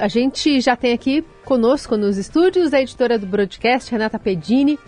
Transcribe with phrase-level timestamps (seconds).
[0.00, 4.78] A gente já tem aqui conosco nos estúdios a editora do broadcast, Renata Pedini,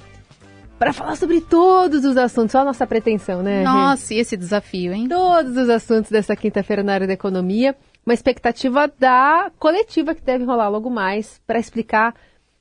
[0.78, 2.52] para falar sobre todos os assuntos.
[2.52, 3.62] Só a nossa pretensão, né?
[3.62, 5.06] Nossa, e esse desafio, hein?
[5.08, 7.76] Todos os assuntos dessa quinta-feira na área da economia.
[8.06, 12.14] Uma expectativa da coletiva que deve rolar logo mais para explicar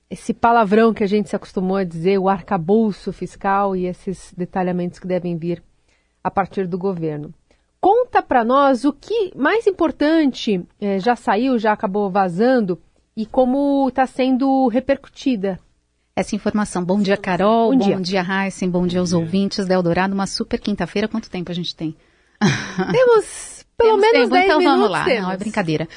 [0.10, 5.00] esse palavrão que a gente se acostumou a dizer, o arcabouço fiscal e esses detalhamentos
[5.00, 5.64] que devem vir
[6.22, 7.34] a partir do governo.
[7.82, 12.80] Conta para nós o que mais importante é, já saiu, já acabou vazando
[13.18, 15.59] e como está sendo repercutida
[16.16, 16.84] essa informação.
[16.84, 17.72] Bom dia, Carol.
[17.72, 18.70] Bom, bom dia, dia Heisen.
[18.70, 20.13] Bom dia aos ouvintes da Eldorado.
[20.13, 21.08] Uma super quinta-feira.
[21.08, 21.95] Quanto tempo a gente tem?
[22.91, 24.34] Temos pelo temos menos tempo.
[24.34, 24.81] 10 então, minutos.
[24.81, 25.05] Vamos lá.
[25.05, 25.22] Temos.
[25.23, 25.88] Não, é brincadeira.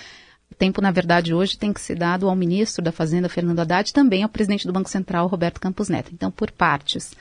[0.51, 3.91] O tempo, na verdade, hoje tem que ser dado ao ministro da Fazenda, Fernando Haddad,
[3.91, 6.11] e também ao presidente do Banco Central, Roberto Campos Neto.
[6.13, 7.13] Então, por partes.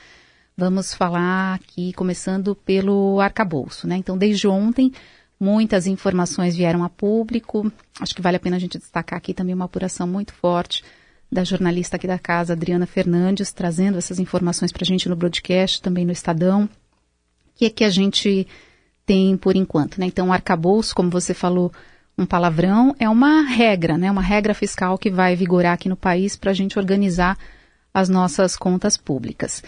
[0.56, 3.96] Vamos falar aqui, começando pelo arcabouço, né?
[3.96, 4.92] Então, desde ontem,
[5.38, 7.72] muitas informações vieram a público.
[8.00, 10.84] Acho que vale a pena a gente destacar aqui também uma apuração muito forte
[11.30, 15.82] da jornalista aqui da casa, Adriana Fernandes, trazendo essas informações para a gente no broadcast,
[15.82, 16.66] também no Estadão.
[16.66, 16.68] O
[17.56, 18.46] que é que a gente
[19.04, 20.06] tem por enquanto, né?
[20.06, 21.72] Então, arcabouço, como você falou,
[22.16, 24.08] um palavrão, é uma regra, né?
[24.08, 27.36] Uma regra fiscal que vai vigorar aqui no país para a gente organizar
[27.92, 29.60] as nossas contas públicas.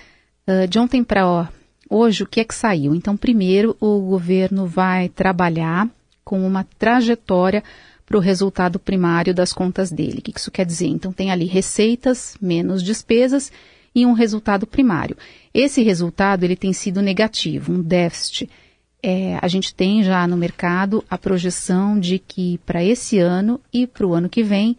[0.48, 1.50] Uh, de ontem para
[1.90, 2.94] hoje, o que é que saiu?
[2.94, 5.88] Então, primeiro, o governo vai trabalhar
[6.24, 7.62] com uma trajetória
[8.04, 10.18] para o resultado primário das contas dele.
[10.18, 10.86] O que isso quer dizer?
[10.86, 13.50] Então, tem ali receitas menos despesas
[13.94, 15.16] e um resultado primário.
[15.52, 18.48] Esse resultado ele tem sido negativo, um déficit.
[19.02, 23.86] É, a gente tem já no mercado a projeção de que para esse ano e
[23.86, 24.76] para o ano que vem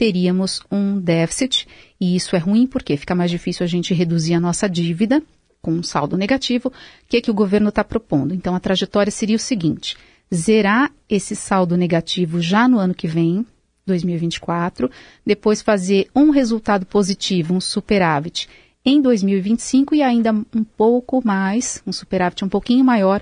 [0.00, 1.68] teríamos um déficit,
[2.00, 5.22] e isso é ruim porque fica mais difícil a gente reduzir a nossa dívida
[5.60, 6.68] com um saldo negativo.
[6.68, 6.72] O
[7.06, 8.32] que, é que o governo está propondo?
[8.32, 9.98] Então, a trajetória seria o seguinte:
[10.34, 13.44] zerar esse saldo negativo já no ano que vem,
[13.86, 14.90] 2024,
[15.26, 18.48] depois fazer um resultado positivo, um superávit,
[18.82, 23.20] em 2025 e ainda um pouco mais, um superávit um pouquinho maior,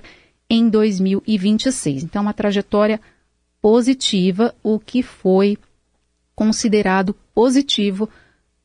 [0.49, 2.05] em 2026.
[2.05, 3.01] Então, uma trajetória
[3.61, 5.57] positiva, o que foi
[6.39, 8.07] considerado positivo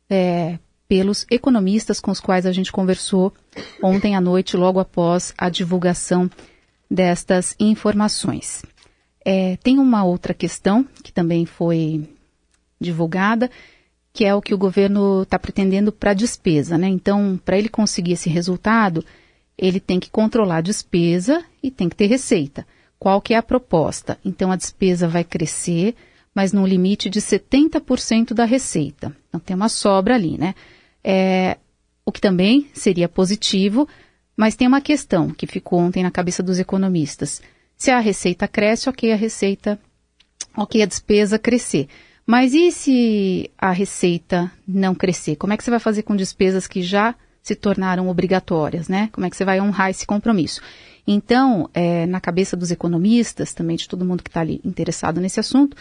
[0.09, 3.35] é, pelos economistas com os quais a gente conversou
[3.83, 6.31] ontem à noite, logo após a divulgação
[6.89, 8.63] destas informações.
[9.25, 12.09] É, tem uma outra questão que também foi
[12.81, 13.51] divulgada,
[14.13, 16.79] que é o que o governo está pretendendo para a despesa.
[16.79, 16.87] Né?
[16.87, 19.05] Então, para ele conseguir esse resultado,
[19.59, 22.65] ele tem que controlar a despesa e tem que ter receita.
[23.01, 24.17] Qual que é a proposta?
[24.25, 25.97] Então, a despesa vai crescer,
[26.35, 29.15] mas no limite de 70% da receita.
[29.29, 30.55] Então tem uma sobra ali, né?
[31.03, 31.59] É,
[32.05, 33.89] o que também seria positivo,
[34.37, 37.41] mas tem uma questão que ficou ontem na cabeça dos economistas.
[37.77, 39.79] Se a receita cresce, ok, a receita,
[40.57, 41.89] ok, a despesa crescer.
[42.27, 45.37] Mas e se a receita não crescer?
[45.37, 49.11] Como é que você vai fazer com despesas que já se tornaram obrigatórias, né?
[49.13, 50.63] Como é que você vai honrar esse compromisso?
[51.07, 55.39] Então, é, na cabeça dos economistas, também de todo mundo que está ali interessado nesse
[55.39, 55.77] assunto,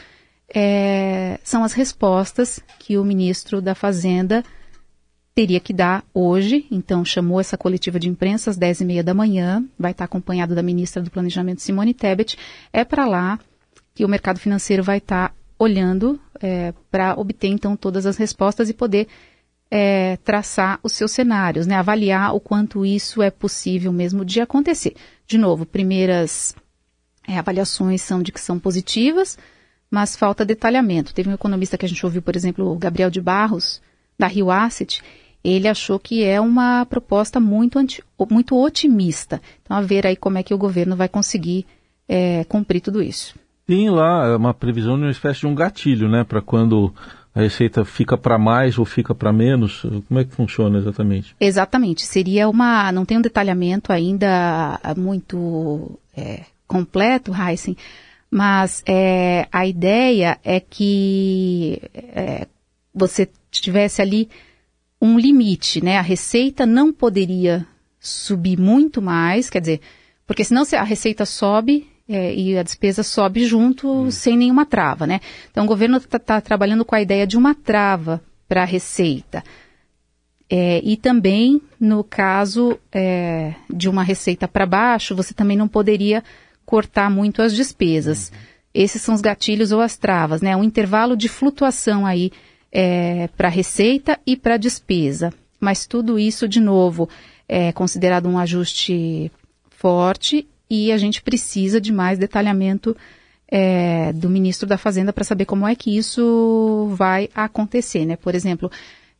[0.53, 4.43] é, são as respostas que o ministro da Fazenda
[5.33, 6.65] teria que dar hoje.
[6.69, 10.53] Então, chamou essa coletiva de imprensa às 10 e meia da manhã, vai estar acompanhado
[10.53, 12.37] da ministra do Planejamento, Simone Tebet.
[12.71, 13.39] É para lá
[13.95, 18.73] que o mercado financeiro vai estar olhando é, para obter, então, todas as respostas e
[18.73, 19.07] poder
[19.71, 21.75] é, traçar os seus cenários, né?
[21.75, 24.93] avaliar o quanto isso é possível mesmo de acontecer.
[25.25, 26.55] De novo, primeiras
[27.27, 29.37] é, avaliações são de que são positivas,
[29.93, 31.13] mas falta detalhamento.
[31.13, 33.79] Teve um economista que a gente ouviu, por exemplo, o Gabriel de Barros,
[34.17, 35.03] da Rio Asset,
[35.43, 39.39] ele achou que é uma proposta muito, anti, muito otimista.
[39.61, 41.67] Então, a ver aí como é que o governo vai conseguir
[42.09, 43.35] é, cumprir tudo isso.
[43.67, 46.91] Tem lá uma previsão de uma espécie de um gatilho, né, para quando
[47.35, 49.85] a receita fica para mais ou fica para menos?
[50.07, 51.35] Como é que funciona exatamente?
[51.39, 52.03] Exatamente.
[52.03, 52.91] Seria uma.
[52.91, 57.77] Não tem um detalhamento ainda muito é, completo, Heisen,
[58.33, 62.47] mas é, a ideia é que é,
[62.91, 64.27] você tivesse ali
[64.99, 65.99] um limite, né?
[65.99, 67.63] A receita não poderia
[67.99, 69.81] subir muito mais, quer dizer,
[70.25, 74.09] porque senão a receita sobe é, e a despesa sobe junto hum.
[74.09, 75.19] sem nenhuma trava, né?
[75.51, 79.43] Então o governo está tá trabalhando com a ideia de uma trava para a receita.
[80.49, 86.23] É, e também, no caso é, de uma receita para baixo, você também não poderia
[86.65, 88.31] cortar muito as despesas.
[88.31, 88.39] Uhum.
[88.73, 90.55] Esses são os gatilhos ou as travas, né?
[90.55, 92.31] Um intervalo de flutuação aí
[92.71, 95.31] é, para receita e para despesa.
[95.59, 97.07] Mas tudo isso, de novo,
[97.47, 99.31] é considerado um ajuste
[99.69, 102.97] forte e a gente precisa de mais detalhamento
[103.47, 108.15] é, do ministro da Fazenda para saber como é que isso vai acontecer, né?
[108.15, 108.71] Por exemplo,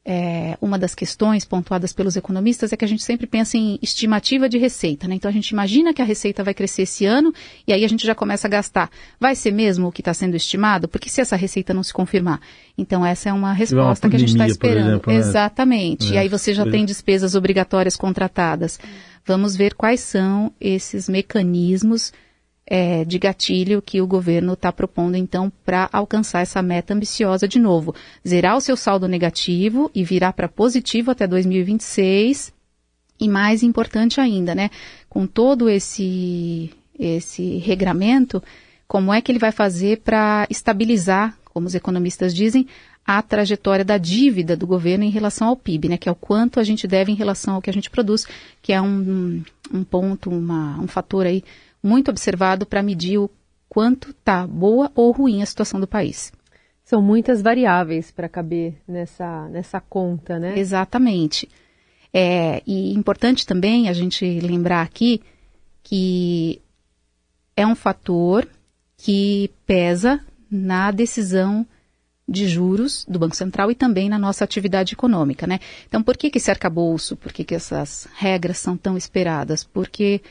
[0.06, 4.50] é, uma das questões pontuadas pelos economistas é que a gente sempre pensa em estimativa
[4.50, 5.16] de receita, né?
[5.16, 7.34] Então a gente imagina que a receita vai crescer esse ano
[7.66, 8.90] e aí a gente já começa a gastar.
[9.18, 10.90] Vai ser mesmo o que está sendo estimado?
[10.90, 12.42] Porque se essa receita não se confirmar?
[12.78, 14.90] Então essa é uma resposta uma que a gente está esperando.
[14.90, 15.20] Exemplo, né?
[15.20, 16.12] Exatamente.
[16.12, 16.70] É, e aí você já é.
[16.70, 18.80] tem despesas obrigatórias contratadas.
[19.26, 22.12] Vamos ver quais são esses mecanismos
[22.65, 27.60] é, de gatilho que o governo está propondo, então, para alcançar essa meta ambiciosa de
[27.60, 27.94] novo.
[28.27, 32.54] Zerar o seu saldo negativo e virar para positivo até 2026.
[33.19, 34.69] E mais importante ainda, né?
[35.07, 38.42] Com todo esse, esse regramento,
[38.88, 42.68] como é que ele vai fazer para estabilizar, como os economistas dizem,
[43.06, 46.59] a trajetória da dívida do governo em relação ao PIB, né, que é o quanto
[46.59, 48.25] a gente deve em relação ao que a gente produz,
[48.62, 49.44] que é um,
[49.74, 51.44] um ponto, uma, um fator aí
[51.83, 53.30] muito observado para medir o
[53.68, 56.31] quanto está boa ou ruim a situação do país.
[56.83, 60.57] São muitas variáveis para caber nessa, nessa conta, né?
[60.57, 61.50] Exatamente.
[62.13, 65.21] É, e importante também a gente lembrar aqui
[65.81, 66.62] que
[67.57, 68.47] é um fator
[68.97, 71.65] que pesa na decisão
[72.27, 75.59] de juros do Banco Central e também na nossa atividade econômica, né?
[75.88, 79.63] Então, por que, que esse arcabouço, por que, que essas regras são tão esperadas?
[79.63, 80.21] Porque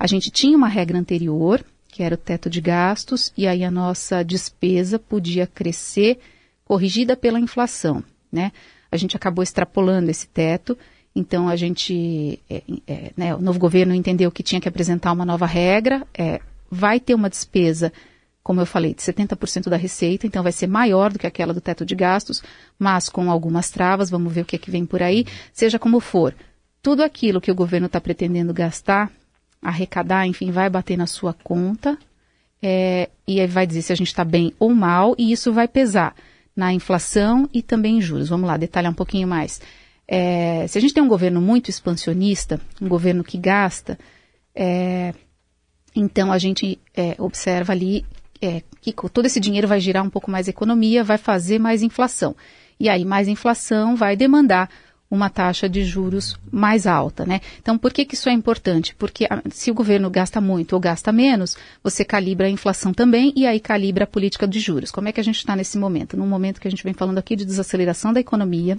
[0.00, 3.70] a gente tinha uma regra anterior, que era o teto de gastos, e aí a
[3.70, 6.18] nossa despesa podia crescer
[6.64, 8.02] corrigida pela inflação,
[8.32, 8.50] né?
[8.90, 10.76] A gente acabou extrapolando esse teto,
[11.14, 15.26] então a gente, é, é, né, o novo governo entendeu que tinha que apresentar uma
[15.26, 17.92] nova regra, é, vai ter uma despesa,
[18.42, 21.60] como eu falei, de 70% da receita, então vai ser maior do que aquela do
[21.60, 22.42] teto de gastos,
[22.78, 26.00] mas com algumas travas, vamos ver o que, é que vem por aí, seja como
[26.00, 26.34] for.
[26.80, 29.12] Tudo aquilo que o governo está pretendendo gastar
[29.62, 31.98] arrecadar, enfim, vai bater na sua conta
[32.62, 35.66] é, e aí vai dizer se a gente está bem ou mal, e isso vai
[35.66, 36.14] pesar
[36.54, 38.28] na inflação e também em juros.
[38.28, 39.60] Vamos lá, detalhar um pouquinho mais.
[40.06, 43.98] É, se a gente tem um governo muito expansionista, um governo que gasta,
[44.54, 45.14] é,
[45.94, 48.04] então a gente é, observa ali
[48.42, 52.34] é, que todo esse dinheiro vai girar um pouco mais economia, vai fazer mais inflação.
[52.78, 54.70] E aí, mais inflação vai demandar
[55.10, 57.40] uma taxa de juros mais alta, né?
[57.60, 58.94] Então, por que, que isso é importante?
[58.94, 63.32] Porque ah, se o governo gasta muito ou gasta menos, você calibra a inflação também
[63.34, 64.92] e aí calibra a política de juros.
[64.92, 66.16] Como é que a gente está nesse momento?
[66.16, 68.78] Num momento que a gente vem falando aqui de desaceleração da economia,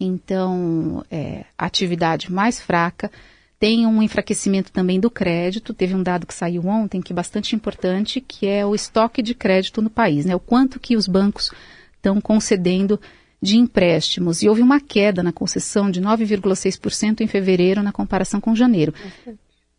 [0.00, 3.10] então, é, atividade mais fraca,
[3.58, 5.74] tem um enfraquecimento também do crédito.
[5.74, 9.34] Teve um dado que saiu ontem que é bastante importante, que é o estoque de
[9.34, 10.34] crédito no país, né?
[10.34, 11.52] O quanto que os bancos
[11.94, 12.98] estão concedendo
[13.42, 18.54] de empréstimos e houve uma queda na concessão de 9,6% em fevereiro na comparação com
[18.54, 18.94] janeiro.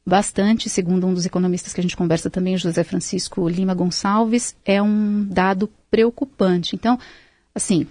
[0.05, 4.81] Bastante, segundo um dos economistas que a gente conversa também, José Francisco Lima Gonçalves, é
[4.81, 6.75] um dado preocupante.
[6.75, 6.99] Então,
[7.55, 7.87] assim,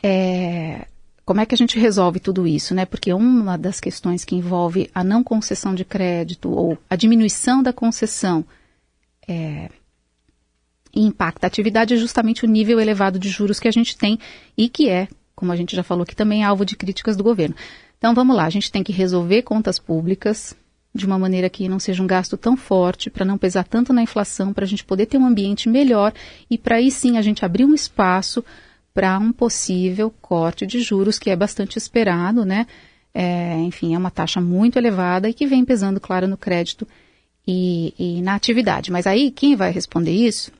[0.00, 0.86] é,
[1.24, 2.84] como é que a gente resolve tudo isso, né?
[2.84, 7.72] Porque uma das questões que envolve a não concessão de crédito ou a diminuição da
[7.72, 8.44] concessão
[9.26, 9.68] é,
[10.94, 14.18] impacta a atividade é justamente o nível elevado de juros que a gente tem
[14.56, 17.54] e que é, como a gente já falou aqui, também alvo de críticas do governo.
[17.98, 20.54] Então vamos lá, a gente tem que resolver contas públicas
[20.94, 24.02] de uma maneira que não seja um gasto tão forte, para não pesar tanto na
[24.02, 26.12] inflação, para a gente poder ter um ambiente melhor
[26.50, 28.44] e para aí sim a gente abrir um espaço
[28.92, 32.66] para um possível corte de juros, que é bastante esperado, né?
[33.14, 36.86] É, enfim, é uma taxa muito elevada e que vem pesando, claro, no crédito
[37.46, 38.90] e, e na atividade.
[38.90, 40.52] Mas aí, quem vai responder isso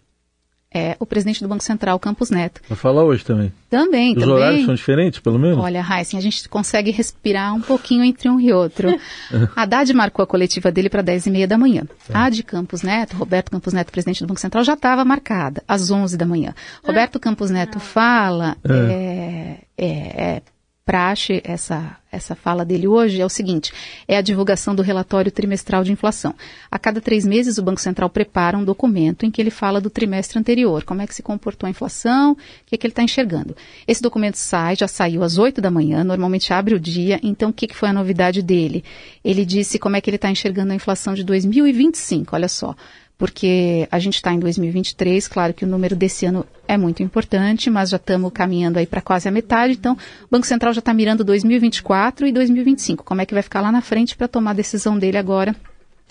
[0.75, 2.61] é o presidente do Banco Central, Campos Neto.
[2.69, 3.53] Vai falar hoje também?
[3.69, 4.35] Também, Os também.
[4.35, 5.59] horários são diferentes, pelo menos?
[5.59, 8.89] Olha, Heisen, a gente consegue respirar um pouquinho entre um e outro.
[9.57, 11.85] a Haddad marcou a coletiva dele para 10 e meia da manhã.
[12.09, 12.17] É.
[12.17, 15.91] A de Campos Neto, Roberto Campos Neto, presidente do Banco Central, já estava marcada, às
[15.91, 16.55] 11 da manhã.
[16.85, 20.43] Roberto Campos Neto fala, é, é, é
[20.85, 23.73] praxe, essa, essa fala dele hoje, é o seguinte:
[24.07, 26.35] é a divulgação do relatório trimestral de inflação.
[26.71, 29.91] A cada três meses, o Banco Central prepara um documento em que ele fala do
[29.91, 32.37] trimestre anterior, como é que se comportou a inflação, o
[32.67, 33.57] que, é que ele está enxergando.
[33.87, 37.53] Esse documento sai, já saiu às oito da manhã, normalmente abre o dia, então o
[37.53, 38.85] que, que foi a novidade dele?
[39.25, 42.75] Ele disse como é que ele está enxergando a inflação de 2025, olha só
[43.23, 47.71] porque a gente está em 2023, claro que o número desse ano é muito importante,
[47.71, 50.93] mas já estamos caminhando aí para quase a metade, então o Banco Central já está
[50.93, 53.05] mirando 2024 e 2025.
[53.05, 55.55] Como é que vai ficar lá na frente para tomar a decisão dele agora,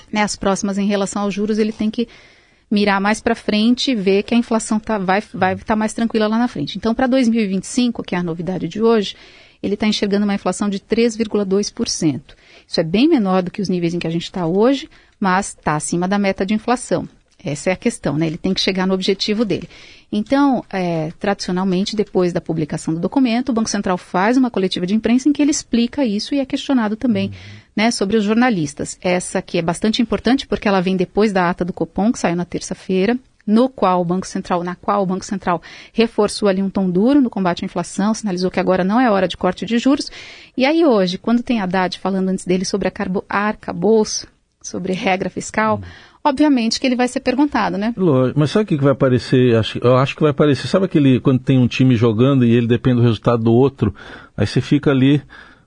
[0.09, 2.07] né, as próximas em relação aos juros, ele tem que
[2.71, 5.91] mirar mais para frente e ver que a inflação tá, vai estar vai tá mais
[5.91, 6.77] tranquila lá na frente.
[6.77, 9.17] Então, para 2025, que é a novidade de hoje,
[9.61, 12.21] ele está enxergando uma inflação de 3,2%.
[12.71, 15.49] Isso é bem menor do que os níveis em que a gente está hoje, mas
[15.49, 17.05] está acima da meta de inflação.
[17.43, 18.27] Essa é a questão, né?
[18.27, 19.67] Ele tem que chegar no objetivo dele.
[20.09, 24.95] Então, é, tradicionalmente, depois da publicação do documento, o Banco Central faz uma coletiva de
[24.95, 27.33] imprensa em que ele explica isso e é questionado também, uhum.
[27.75, 28.97] né, sobre os jornalistas.
[29.01, 32.37] Essa aqui é bastante importante porque ela vem depois da ata do Copom, que saiu
[32.37, 33.19] na terça-feira,
[33.51, 37.21] no qual o Banco Central, na qual o Banco Central reforçou ali um tom duro
[37.21, 40.09] no combate à inflação, sinalizou que agora não é hora de corte de juros.
[40.55, 44.25] E aí hoje, quando tem Haddad falando antes dele sobre a arcabouço,
[44.61, 45.87] sobre regra fiscal, hum.
[46.23, 47.93] obviamente que ele vai ser perguntado, né?
[47.97, 49.61] Lógico, mas sabe o que vai aparecer?
[49.81, 52.97] Eu acho que vai aparecer, sabe aquele quando tem um time jogando e ele depende
[52.97, 53.93] do resultado do outro,
[54.37, 55.21] aí você fica ali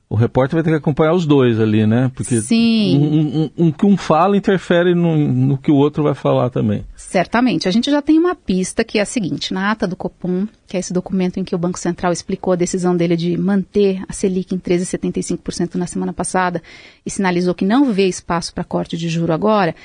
[0.09, 2.11] o repórter vai ter que acompanhar os dois ali, né?
[2.15, 2.99] Porque Sim.
[2.99, 6.85] Um, um, um, que um fala interfere no, no, que o outro vai falar também.
[7.15, 7.69] Certamente.
[7.69, 10.77] A gente já tem uma pista que é a seguinte: na ata do Copom, que
[10.77, 14.13] é esse documento em que o Banco Central explicou a decisão dele de manter a
[14.13, 16.61] Selic em 13,75% na semana passada
[17.07, 19.77] e sinalizou que não vê espaço para corte de juro agora,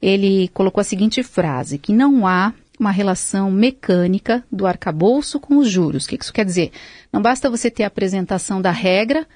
[0.00, 5.68] ele colocou a seguinte frase: que não há uma relação mecânica do arcabouço com os
[5.68, 6.06] juros.
[6.06, 6.72] O que isso quer dizer?
[7.12, 9.26] Não basta você ter a apresentação da regra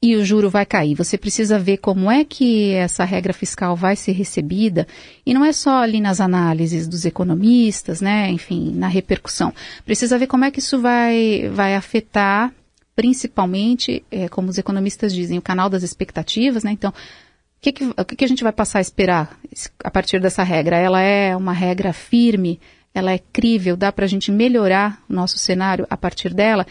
[0.00, 0.94] e o juro vai cair.
[0.94, 4.86] Você precisa ver como é que essa regra fiscal vai ser recebida,
[5.26, 9.52] e não é só ali nas análises dos economistas, né, enfim, na repercussão.
[9.84, 12.52] Precisa ver como é que isso vai, vai afetar,
[12.94, 17.84] principalmente, é, como os economistas dizem, o canal das expectativas, né, então, o que, que,
[17.84, 19.36] o que, que a gente vai passar a esperar
[19.82, 20.76] a partir dessa regra?
[20.76, 22.60] Ela é uma regra firme,
[22.94, 26.64] ela é crível, dá para a gente melhorar o nosso cenário a partir dela?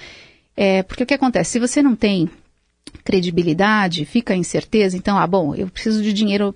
[0.55, 1.51] É, porque o que acontece?
[1.51, 2.29] Se você não tem
[3.08, 6.54] credibilidade, fica a incerteza, então, ah, bom, eu preciso de dinheiro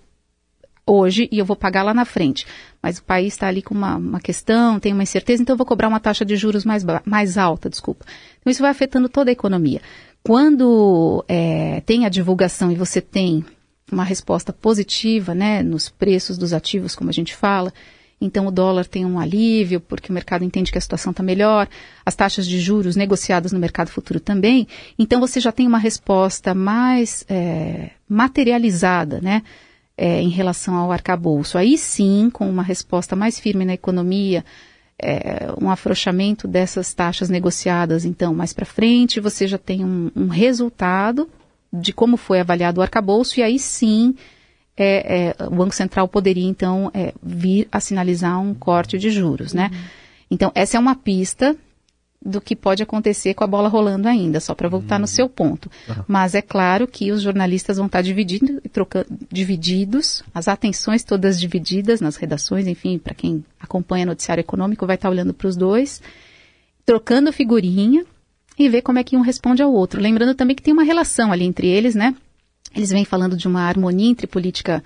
[0.86, 2.46] hoje e eu vou pagar lá na frente.
[2.84, 5.66] Mas o país está ali com uma, uma, questão, tem uma incerteza, então eu vou
[5.66, 8.06] cobrar uma taxa de juros mais, mais alta, desculpa.
[8.42, 9.82] Então isso vai afetando toda a economia.
[10.22, 13.46] Quando é, tem a divulgação e você tem
[13.90, 17.72] uma resposta positiva, né, nos preços dos ativos, como a gente fala,
[18.22, 21.68] então o dólar tem um alívio, porque o mercado entende que a situação está melhor,
[22.06, 24.68] as taxas de juros negociadas no mercado futuro também.
[24.98, 29.42] Então você já tem uma resposta mais é, materializada, né?
[29.98, 31.58] É, em relação ao arcabouço.
[31.58, 34.44] Aí sim, com uma resposta mais firme na economia,
[35.02, 40.28] é, um afrouxamento dessas taxas negociadas, então, mais para frente, você já tem um, um
[40.28, 41.30] resultado
[41.74, 44.16] de como foi avaliado o arcabouço, e aí sim
[44.82, 49.54] é, é, o Banco Central poderia, então, é, vir a sinalizar um corte de juros,
[49.54, 49.70] né?
[49.72, 49.80] Uhum.
[50.32, 51.56] Então, essa é uma pista
[52.24, 55.02] do que pode acontecer com a bola rolando ainda, só para voltar uhum.
[55.02, 55.70] no seu ponto.
[55.88, 56.04] Uhum.
[56.08, 62.02] Mas é claro que os jornalistas vão estar dividindo, trocando, divididos, as atenções todas divididas
[62.02, 66.02] nas redações, enfim, para quem acompanha noticiário econômico vai estar olhando para os dois,
[66.86, 68.04] trocando figurinha
[68.58, 70.02] e ver como é que um responde ao outro.
[70.02, 72.16] Lembrando também que tem uma relação ali entre eles, né?
[72.76, 74.84] Eles vêm falando de uma harmonia entre política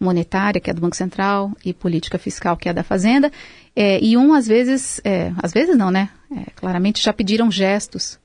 [0.00, 3.32] monetária, que é do Banco Central, e política fiscal, que é da Fazenda,
[3.74, 6.08] é, e um, às vezes, é, às vezes não, né?
[6.30, 8.18] É, claramente já pediram gestos.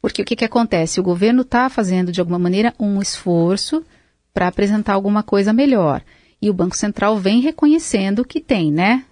[0.00, 1.00] Porque o que, que acontece?
[1.00, 3.84] O governo está fazendo, de alguma maneira, um esforço
[4.32, 6.02] para apresentar alguma coisa melhor.
[6.40, 9.04] E o Banco Central vem reconhecendo que tem, né?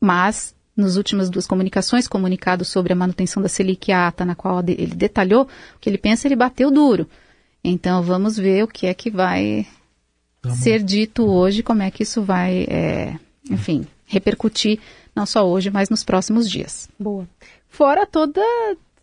[0.00, 4.94] Mas, nas últimas duas comunicações, comunicado sobre a manutenção da Selic ata, na qual ele
[4.94, 7.06] detalhou o que ele pensa, ele bateu duro.
[7.64, 9.66] Então vamos ver o que é que vai
[10.40, 13.18] tá ser dito hoje, como é que isso vai, é,
[13.50, 14.80] enfim, repercutir
[15.14, 16.88] não só hoje, mas nos próximos dias.
[16.98, 17.28] Boa.
[17.68, 18.40] Fora toda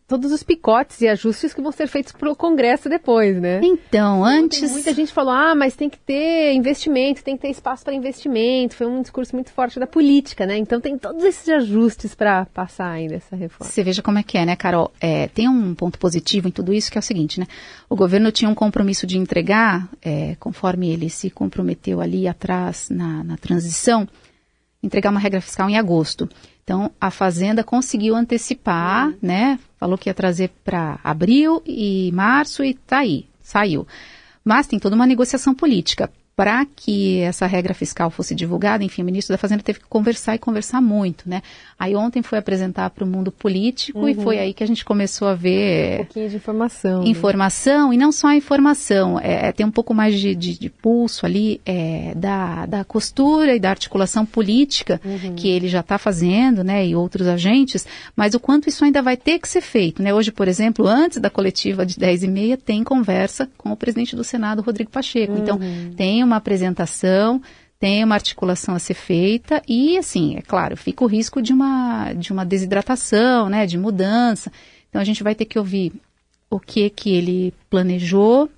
[0.09, 3.61] todos os picotes e ajustes que vão ser feitos para o Congresso depois, né?
[3.63, 4.71] Então, antes.
[4.71, 8.75] muita gente falou, ah, mas tem que ter investimento, tem que ter espaço para investimento.
[8.75, 10.57] Foi um discurso muito forte da política, né?
[10.57, 13.71] Então tem todos esses ajustes para passar ainda essa reforma.
[13.71, 14.91] Você veja como é que é, né, Carol?
[14.99, 17.45] É, tem um ponto positivo em tudo isso que é o seguinte, né?
[17.87, 23.23] O governo tinha um compromisso de entregar, é, conforme ele se comprometeu ali atrás na,
[23.23, 24.07] na transição,
[24.81, 26.27] entregar uma regra fiscal em agosto.
[26.69, 29.17] Então, a Fazenda conseguiu antecipar, uhum.
[29.23, 29.59] né?
[29.79, 33.87] Falou que ia trazer para abril e março e tá aí, saiu.
[34.45, 39.05] Mas tem toda uma negociação política para que essa regra fiscal fosse divulgada, enfim, o
[39.05, 41.41] ministro da Fazenda teve que conversar e conversar muito, né?
[41.77, 44.07] Aí ontem foi apresentar para o mundo político uhum.
[44.07, 45.95] e foi aí que a gente começou a ver...
[45.95, 47.01] Um pouquinho de informação.
[47.01, 47.09] Né?
[47.09, 47.95] Informação, né?
[47.95, 51.25] e não só a informação, é, é, tem um pouco mais de, de, de pulso
[51.25, 55.35] ali é, da, da costura e da articulação política uhum.
[55.35, 59.17] que ele já está fazendo, né, e outros agentes, mas o quanto isso ainda vai
[59.17, 60.13] ter que ser feito, né?
[60.13, 64.15] Hoje, por exemplo, antes da coletiva de 10 e meia, tem conversa com o presidente
[64.15, 65.33] do Senado, Rodrigo Pacheco.
[65.33, 65.87] Então, uhum.
[65.87, 67.41] Então, tem uma apresentação,
[67.79, 72.13] tem uma articulação a ser feita e, assim, é claro, fica o risco de uma,
[72.13, 74.51] de uma desidratação, né, de mudança.
[74.89, 75.93] Então, a gente vai ter que ouvir
[76.49, 78.49] o que que ele planejou,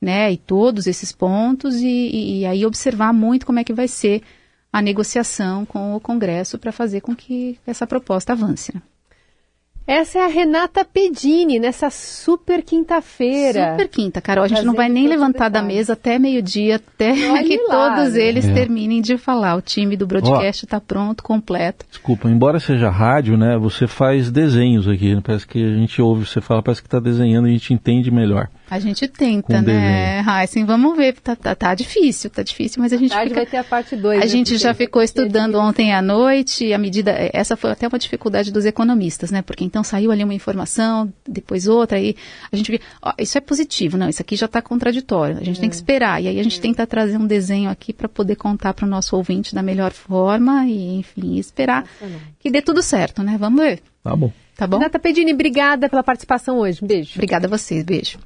[0.00, 3.86] né, e todos esses pontos e, e, e aí observar muito como é que vai
[3.86, 4.22] ser
[4.72, 8.74] a negociação com o Congresso para fazer com que essa proposta avance.
[8.74, 8.80] Né?
[9.90, 13.72] Essa é a Renata Pedini, nessa super quinta-feira.
[13.72, 14.44] Super quinta, Carol.
[14.44, 18.12] A gente não vai nem levantar da mesa até meio-dia, até Olhe que lá, todos
[18.12, 18.22] né?
[18.22, 18.54] eles é.
[18.54, 19.56] terminem de falar.
[19.56, 21.84] O time do broadcast está pronto, completo.
[21.90, 23.58] Desculpa, embora seja rádio, né?
[23.58, 25.20] Você faz desenhos aqui.
[25.22, 28.12] Parece que a gente ouve, você fala, parece que está desenhando e a gente entende
[28.12, 28.48] melhor.
[28.70, 30.64] A gente tenta, né, Heisen?
[30.64, 33.34] Vamos ver, tá, tá, tá, difícil, tá difícil, mas a gente fica...
[33.34, 34.18] vai ter a parte 2.
[34.18, 37.98] A né, gente já ficou estudando ontem à noite, a medida, essa foi até uma
[37.98, 42.14] dificuldade dos economistas, né, porque então saiu ali uma informação, depois outra, aí
[42.52, 45.58] a gente vê, ó, isso é positivo, não, isso aqui já está contraditório, a gente
[45.58, 45.60] é.
[45.62, 45.78] tem que é.
[45.78, 46.62] esperar, e aí a gente é.
[46.62, 50.64] tenta trazer um desenho aqui para poder contar para o nosso ouvinte da melhor forma
[50.66, 51.84] e, enfim, esperar
[52.38, 53.80] que dê tudo certo, né, vamos ver.
[54.04, 54.32] Tá bom.
[54.60, 54.76] Tá bom?
[54.76, 56.84] Renata Pedini, obrigada pela participação hoje.
[56.84, 57.12] Um beijo.
[57.14, 57.82] Obrigada a vocês.
[57.82, 58.18] Beijo.